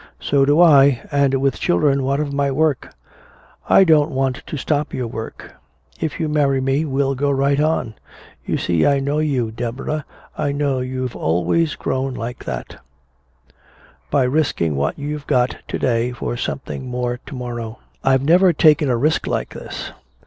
"So 0.19 0.45
do 0.45 0.59
I. 0.59 1.03
And 1.11 1.39
with 1.39 1.59
children, 1.59 2.01
what 2.01 2.19
of 2.19 2.33
my 2.33 2.49
work?" 2.49 2.89
"I 3.69 3.83
don't 3.83 4.09
want 4.09 4.41
to 4.47 4.57
stop 4.57 4.95
your 4.95 5.05
work. 5.05 5.53
If 5.99 6.19
you 6.19 6.27
marry 6.27 6.59
me 6.59 6.85
we'll 6.85 7.13
go 7.13 7.29
right 7.29 7.59
on. 7.59 7.93
You 8.43 8.57
see 8.57 8.83
I 8.83 8.99
know 8.99 9.19
you, 9.19 9.51
Deborah, 9.51 10.03
I 10.35 10.53
know 10.53 10.79
you've 10.79 11.15
always 11.15 11.75
grown 11.75 12.15
like 12.15 12.45
that 12.45 12.77
by 14.09 14.23
risking 14.23 14.75
what 14.75 14.97
you've 14.97 15.27
got 15.27 15.57
to 15.67 15.77
day 15.77 16.11
for 16.13 16.35
something 16.35 16.87
more 16.87 17.19
to 17.27 17.35
morrow." 17.35 17.77
"I've 18.03 18.23
never 18.23 18.53
taken 18.53 18.89
a 18.89 18.97
risk 18.97 19.27
like 19.27 19.49
this!" 19.49 19.91